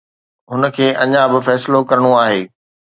[0.51, 2.41] هن کي اڃا به فيصلو ڪرڻو آهي.